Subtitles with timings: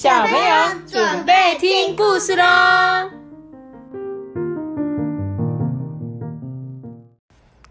[0.00, 2.44] 小朋友准备听故事喽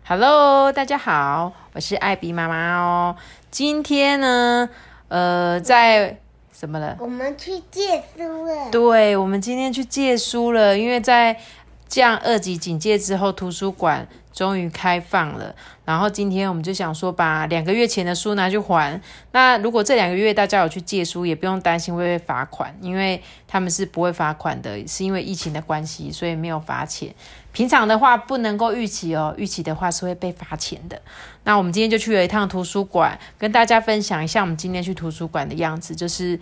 [0.05, 3.15] ！Hello，大家好，我是艾比妈妈哦。
[3.49, 4.67] 今天呢，
[5.07, 6.19] 呃，在
[6.51, 6.97] 什么了？
[6.99, 8.71] 我们去借书了。
[8.71, 11.39] 对，我们今天去借书了，因为在
[11.87, 14.05] 降二级警戒之后，图书馆。
[14.37, 19.01] 终于开放了，然后今天我们就想说，把两个月前的书拿去还。
[19.31, 27.15] 那如果这两个月大家有去借书，也不用担心会被罚款，因为他们是不会罚款的，是因为疫情的关系，所以没有罚钱。
[27.51, 31.01] 平常的话不能够预期哦，预期的话是会被罚钱的。
[31.43, 35.95] 那我们今天就去了一趟图书馆，跟大家分享一下我们今天去图书馆的样子。
[35.95, 36.39] 就是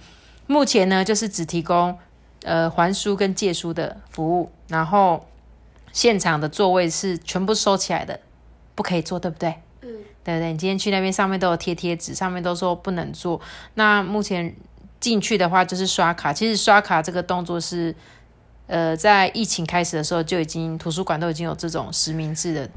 [0.48, 1.98] 目前呢，就是只提供
[2.43, 5.25] 呃还书跟借书的服务，然后。
[5.95, 8.20] 现场的座位是全部收起来的，
[8.76, 9.55] 不可以坐，对不对？
[9.81, 9.90] 嗯，
[10.26, 10.52] 对不对？
[10.52, 13.40] 你今天去那边上面都有贴贴纸，上面都说不能坐。
[13.76, 14.54] 那目前
[14.99, 17.96] 进去的话就是刷卡，其实刷卡这个动作是，
[18.68, 22.70] 呃，在疫情开始的时候就已经图书馆都已经有这种实名制的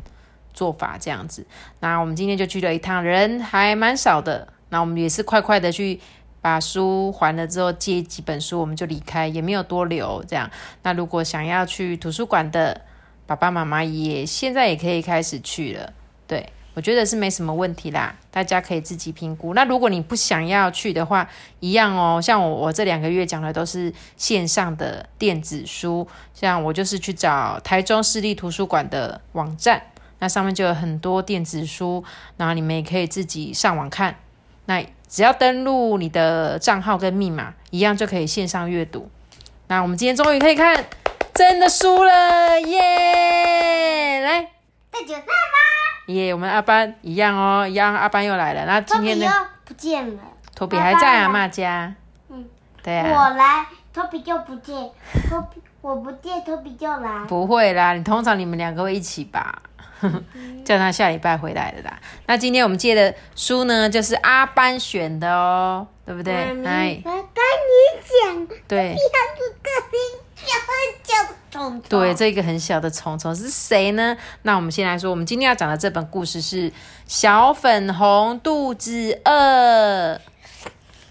[0.55, 1.45] 做法这样子。
[1.81, 4.47] 那我们今天就去了一趟，人还蛮少的。
[4.69, 5.99] 那我们也是快快的去
[6.41, 10.49] 把书还了之后，借几本书我们就离开，也没有多留这样。
[10.85, 12.83] 那如果想要去图书馆的，
[13.29, 15.93] 爸爸妈妈也现在也可以开始去了，
[16.27, 19.53] 对我觉得是没什么问题啦，大家可以自己评估。
[19.53, 21.29] 那如果你不想要去的话，
[21.61, 22.19] 一样哦。
[22.23, 29.83] 像我我这两个月讲的都是线上的电子书，像我就是去找台中市立图书馆的网站，
[30.21, 32.03] 那上面就有很多电子书，
[32.39, 34.17] 然后你们也可以自己上网看。
[34.65, 39.11] 那只要登录你的账号跟密码，一样就可以线上阅读。
[39.67, 40.83] 那我们今天终于可以看。
[41.39, 44.21] 真的输了耶！
[44.25, 44.51] 来，
[44.91, 46.13] 再举爸爸。
[46.13, 48.67] 耶，我们阿班一样哦，一样阿班又来了。
[48.67, 49.47] 那今天呢？
[49.65, 50.23] 不见了。
[50.57, 51.95] 托比还在阿妈家。
[52.29, 52.45] 嗯，
[52.83, 53.09] 对啊。
[53.09, 54.75] 我来，托比就不见。
[55.31, 57.25] 托比，我不见，托比就来。
[57.29, 59.63] 不会啦，你通常你们两个会一起吧？
[60.65, 61.97] 叫他下礼拜回来的啦。
[62.27, 66.35] 那今天我们借的书呢，就是阿班选的哦，对不对？
[66.35, 68.97] 哎，我跟你讲，对。
[71.89, 74.17] 对，这个很小的虫虫是谁呢？
[74.43, 76.71] 那我们先来说，我们今天要讲的这本故事是
[77.07, 80.15] 《小粉红肚子饿》。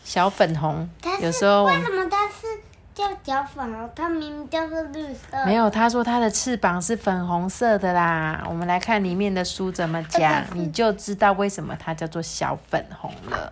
[0.03, 0.89] 小粉红，
[1.21, 2.47] 有时候为什么它是
[2.95, 3.89] 叫小粉红？
[3.93, 5.45] 它明明叫做绿色。
[5.45, 8.41] 没有，他说它的翅膀是粉红色的啦。
[8.47, 13.51] 我们来看里面的书怎么讲，你就知道为什么它叫做小粉红了。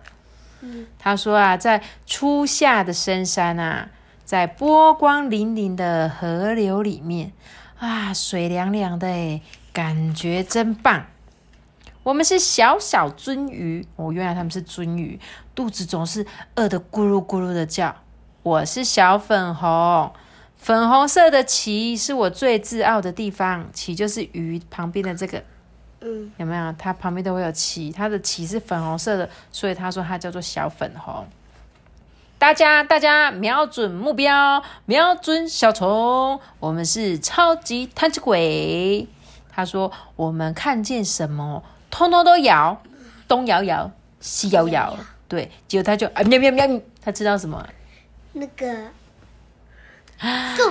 [0.62, 3.88] 嗯，他说啊，在初夏的深山啊。
[4.26, 7.32] 在波光粼粼的河流里面，
[7.78, 9.40] 啊，水凉凉的诶
[9.72, 11.06] 感觉真棒。
[12.02, 15.20] 我们是小小鳟鱼，哦，原来他们是鳟鱼，
[15.54, 16.26] 肚子总是
[16.56, 17.94] 饿得咕噜咕噜的叫。
[18.42, 20.12] 我是小粉红，
[20.56, 23.68] 粉红色的鳍是我最自傲的地方。
[23.72, 25.40] 鳍就是鱼旁边的这个，
[26.00, 26.72] 嗯，有没有？
[26.72, 31.24] 它旁边都会有鳍，它的鳍是粉红色的，所以他说它叫做小粉红。
[32.46, 36.38] 大家，大家瞄准目标，瞄准小虫。
[36.60, 39.08] 我们是超级贪吃鬼。
[39.50, 42.80] 他说：“我们看见什么，通通都咬，
[43.26, 43.90] 东摇摇，
[44.20, 44.96] 西摇摇。”
[45.26, 47.66] 对，结果他就啊喵喵喵，他知道什么？
[48.34, 48.90] 那个，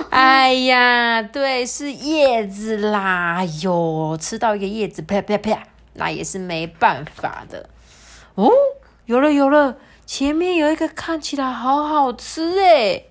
[0.08, 3.44] 哎呀，对，是叶子啦。
[3.62, 7.68] 哟，吃到一个叶子，啪啪啪，那也是没办法的。
[8.34, 8.50] 哦，
[9.04, 9.76] 有了，有了。
[10.06, 13.02] 前面有一个看起来好好吃哎，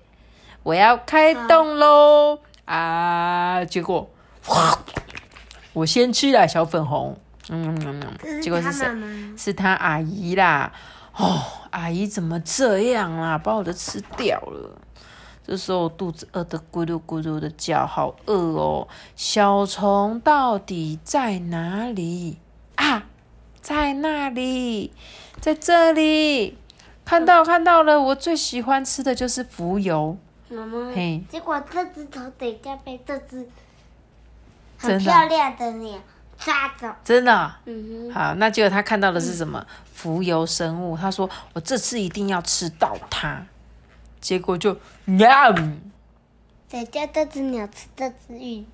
[0.62, 3.62] 我要开动喽啊！
[3.66, 4.10] 结果，
[5.74, 7.18] 我先吃了小粉红，
[7.50, 8.86] 嗯嗯嗯，结果是谁？
[9.36, 10.72] 是他阿姨啦！
[11.14, 13.36] 哦，阿姨怎么这样啦？
[13.36, 14.78] 把我的吃掉了。
[15.46, 18.88] 这时候肚子饿得咕噜咕噜的叫，好饿哦！
[19.14, 22.38] 小虫到底在哪里
[22.76, 23.04] 啊？
[23.60, 24.92] 在那里，
[25.40, 26.56] 在这里。
[27.06, 30.18] 看到看到了，我最喜欢吃的就是浮游。
[30.48, 33.48] 妈妈，嘿，结果这只头等一下被这只
[34.76, 35.98] 很漂亮的鸟
[36.36, 36.88] 抓走。
[37.04, 37.54] 真的？
[37.66, 38.12] 嗯哼。
[38.12, 39.64] 好，那结果他看到的是什么？
[39.94, 40.96] 浮游生物。
[40.96, 43.46] 他说：“我这次一定要吃到它。”
[44.20, 45.28] 结果就喵。
[46.68, 48.64] 谁叫这只鸟吃这只鱼？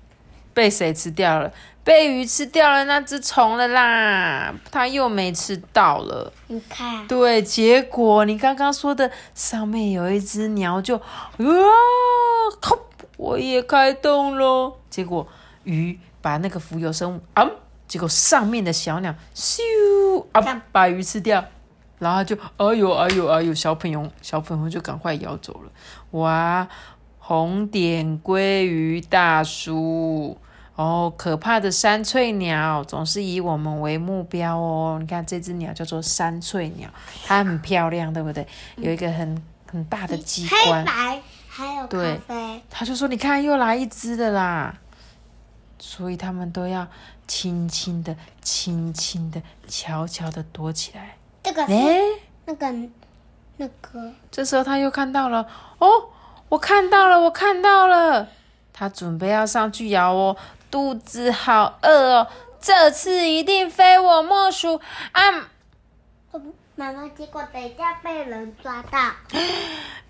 [0.53, 1.51] 被谁吃掉了？
[1.83, 6.31] 被鱼吃掉了那只虫了啦，它又没吃到了。
[6.47, 11.03] 你看，对，结果你刚刚说的上面有一只鸟就啊，
[12.61, 12.79] 靠，
[13.17, 14.77] 我也开动了。
[14.89, 15.27] 结果
[15.65, 17.45] 鱼把那个浮游生物啊，
[17.85, 19.59] 结果上面的小鸟咻
[20.31, 21.43] 啊，把鱼吃掉。
[21.99, 25.71] 然后就哎呦哎呦哎呦，小朋友小朋友就赶快咬走了。
[26.11, 26.65] 哇，
[27.19, 30.37] 红点鲑鱼大叔。
[30.75, 34.97] 哦，可怕的山翠鸟总是以我们为目标哦。
[34.99, 36.89] 你看这只鸟叫做山翠鸟，
[37.25, 38.47] 它很漂亮，对不对？
[38.77, 39.39] 有一个很
[39.71, 42.61] 很大的机关，黑白还有咖啡。
[42.71, 44.75] 他就说：“你看，又来一只的啦。”
[45.77, 46.87] 所以他们都要
[47.27, 51.17] 轻轻的、轻轻的、悄悄的躲起来。
[51.43, 51.73] 这个是
[52.45, 52.71] 那个
[53.57, 54.11] 那个。
[54.31, 55.47] 这时候他又看到了，
[55.77, 55.87] 哦，
[56.49, 58.27] 我看到了，我看到了。
[58.71, 60.35] 他准备要上去咬哦。
[60.73, 62.27] 肚子好饿哦，
[62.59, 64.81] 这次一定非我莫属
[65.11, 65.21] 啊！
[66.75, 69.11] 妈妈，结果等一下被人抓到。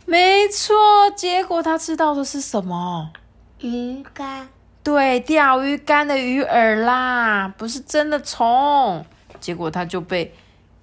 [0.05, 0.73] 没错，
[1.17, 3.11] 结果他知道的是什么？
[3.59, 4.47] 鱼竿。
[4.81, 9.05] 对，钓鱼竿的鱼饵啦，不是真的虫。
[9.41, 10.33] 结果他就被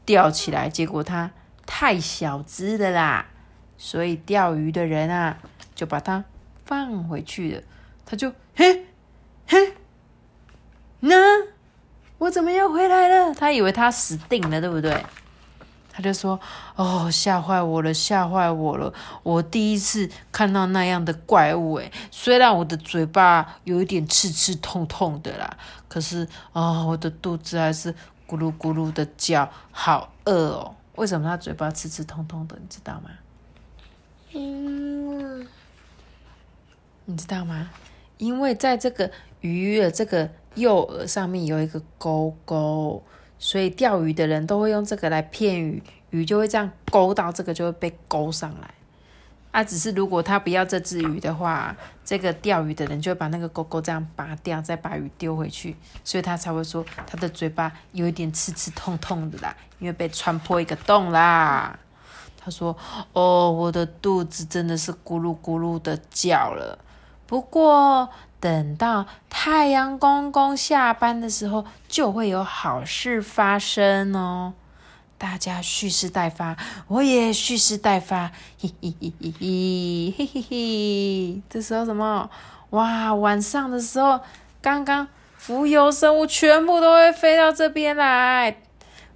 [0.04, 1.30] 钓起来，结果他
[1.64, 3.24] 太小只的啦，
[3.78, 5.38] 所以钓鱼的人啊
[5.74, 6.22] 就把它
[6.66, 7.62] 放回去了。
[8.04, 8.88] 他就嘿。
[9.50, 9.74] 嘿，
[11.00, 11.16] 那
[12.18, 13.34] 我怎么又回来了？
[13.34, 15.04] 他以为他死定了，对不对？
[15.92, 16.38] 他就说
[16.76, 18.94] ：“哦，吓坏我了，吓坏我了！
[19.24, 25.56] 我第一次看到那样的怪物，诶，虽然我的嘴巴有一点刺刺痛痛的啦，
[25.88, 27.92] 可是啊，我的肚子还是
[28.28, 30.76] 咕噜咕噜的叫，好饿哦！
[30.94, 32.56] 为什么他嘴巴刺刺痛痛的？
[32.60, 33.10] 你知道吗？
[34.32, 35.44] 嗯，
[37.04, 37.68] 你知道吗？
[38.20, 39.10] 因为在这个。”
[39.42, 43.02] 鱼的这个诱饵上面有一个钩钩，
[43.38, 48.74] 所以钓鱼的人都会用这个来骗鱼，鱼就会这样勾到这个，就会被勾上来。
[49.50, 51.74] 啊，只是如果他不要这只鱼的话，
[52.04, 55.74] 这个钓鱼的人就会把那个钩钩这样拔掉，再把鱼丢回去，
[56.04, 61.78] 所以他才会说他的嘴巴有一点刺刺痛痛的啦，因为被穿破一个洞啦。
[62.36, 62.76] 他说
[63.14, 66.78] ：“哦，我的肚子真的是咕噜咕噜的叫了，
[67.30, 68.08] 不过。”
[68.40, 74.54] 等到太阳公公下班的时候，就会有好事发生哦！
[75.18, 76.56] 大家蓄势待发，
[76.88, 81.42] 我也蓄势待发，嘿嘿嘿嘿嘿嘿嘿！
[81.50, 82.30] 这时候什么？
[82.70, 84.20] 哇，晚上的时候，
[84.62, 85.06] 刚刚
[85.36, 88.56] 浮游生物全部都会飞到这边来，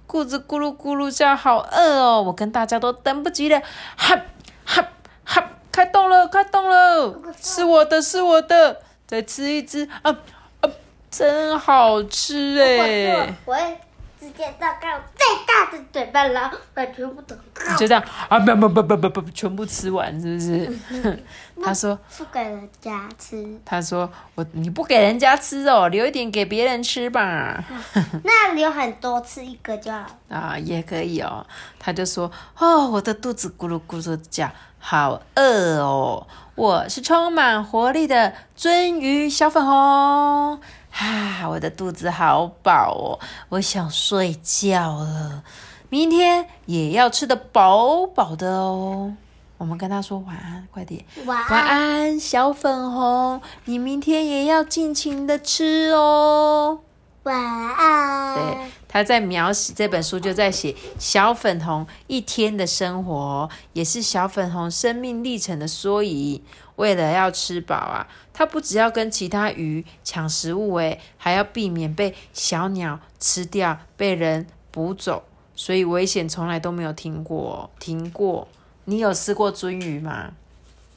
[0.07, 2.21] 肚子咕噜咕噜叫，好饿哦！
[2.21, 3.59] 我跟大家都等不及了，
[3.97, 4.21] 哈
[4.63, 4.87] 哈
[5.23, 5.49] 哈！
[5.75, 8.81] 开动了，开动了，是我的，是我的。
[9.05, 10.17] 再吃一只啊
[10.61, 10.69] 啊，
[11.11, 13.35] 真好吃哎！
[13.45, 13.77] 我会
[14.25, 17.35] 直接张开最大的嘴巴，然后把全部都
[17.77, 18.39] 就这样啊！
[18.39, 21.19] 不不不不不不，全部吃完是不是？
[21.63, 23.61] 他说不给人家吃。
[23.63, 27.63] 他说我你不给人家吃哦，留一点给别人吃吧。
[28.25, 30.03] 那留很多，吃一个就好。
[30.29, 31.45] 啊，也可以哦。
[31.77, 34.49] 他就说哦，我的肚子咕噜咕噜叫，
[34.79, 36.25] 好饿哦。
[36.55, 40.57] 我是充满活力的鳟鱼小粉红，
[40.97, 43.19] 哈，我的肚子好饱哦，
[43.49, 45.43] 我想睡觉了。
[45.89, 49.13] 明天也要吃的饱饱的哦。
[49.57, 56.79] 我们跟他说晚安，快点，晚安，小粉红，你明天也要尽情的吃哦。
[57.25, 58.35] 晚安。
[58.35, 66.41] 对，他在描写这本书，就在写小粉红一天的生活，也是小粉红生命历程的缩影。
[66.77, 75.23] 为了要吃饱啊，他不只要跟其他鱼抢食物，诶，还要避免被小鸟吃掉、被人捕走，
[75.55, 77.69] 所以危险从来都没有停过。
[77.79, 78.47] 停过，
[78.83, 80.33] 你有吃过鳟鱼吗？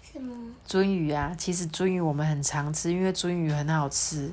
[0.03, 0.35] 什么？
[0.69, 4.33] 鳟鱼啊，其实鳟鱼我们很常吃，因为鳟鱼很好吃。